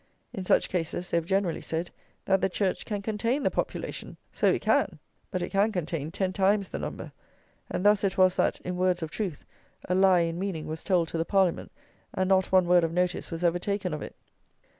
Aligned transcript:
In 0.33 0.45
such 0.45 0.67
cases 0.67 1.11
they 1.11 1.17
have 1.17 1.27
generally 1.27 1.61
said 1.61 1.91
that 2.25 2.41
the 2.41 2.49
church 2.49 2.85
can 2.85 3.03
contain 3.03 3.43
"the 3.43 3.51
population!" 3.51 4.17
So 4.31 4.47
it 4.47 4.63
can; 4.63 4.97
but 5.29 5.43
it 5.43 5.51
can 5.51 5.71
contain 5.71 6.09
ten 6.09 6.33
times 6.33 6.69
the 6.69 6.79
number! 6.79 7.11
And 7.69 7.85
thus 7.85 8.03
it 8.03 8.17
was 8.17 8.35
that, 8.37 8.59
in 8.61 8.77
words 8.77 9.03
of 9.03 9.11
truth, 9.11 9.45
a 9.87 9.93
lie 9.93 10.21
in 10.21 10.39
meaning 10.39 10.65
was 10.65 10.81
told 10.81 11.07
to 11.09 11.19
the 11.19 11.23
Parliament, 11.23 11.71
and 12.15 12.27
not 12.27 12.51
one 12.51 12.65
word 12.67 12.83
of 12.83 12.91
notice 12.91 13.29
was 13.29 13.43
ever 13.43 13.59
taken 13.59 13.93
of 13.93 14.01
it. 14.01 14.15